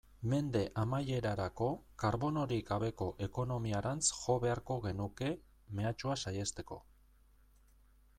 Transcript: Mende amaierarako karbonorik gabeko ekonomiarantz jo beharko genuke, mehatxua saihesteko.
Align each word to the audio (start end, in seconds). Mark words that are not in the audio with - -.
Mende 0.31 0.61
amaierarako 0.83 1.67
karbonorik 2.03 2.71
gabeko 2.71 3.09
ekonomiarantz 3.27 4.03
jo 4.21 4.39
beharko 4.47 4.79
genuke, 4.87 5.29
mehatxua 5.81 6.17
saihesteko. 6.25 6.79